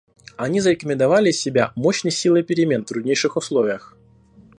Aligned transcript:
Они 0.35 0.61
зарекомендовали 0.61 1.29
себя 1.29 1.73
мощной 1.75 2.09
силой 2.09 2.41
перемен 2.41 2.81
в 2.83 2.87
труднейших 2.87 3.37
условиях. 3.37 3.95